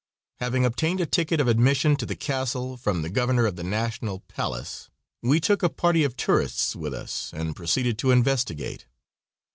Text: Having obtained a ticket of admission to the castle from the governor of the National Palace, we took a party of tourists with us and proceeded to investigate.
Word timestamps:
Having 0.39 0.65
obtained 0.65 0.99
a 0.99 1.05
ticket 1.05 1.39
of 1.39 1.47
admission 1.47 1.95
to 1.97 2.07
the 2.07 2.15
castle 2.15 2.75
from 2.75 3.03
the 3.03 3.09
governor 3.11 3.45
of 3.45 3.55
the 3.55 3.63
National 3.63 4.21
Palace, 4.21 4.89
we 5.21 5.39
took 5.39 5.61
a 5.61 5.69
party 5.69 6.03
of 6.03 6.17
tourists 6.17 6.75
with 6.75 6.95
us 6.95 7.31
and 7.35 7.55
proceeded 7.55 7.99
to 7.99 8.09
investigate. 8.09 8.87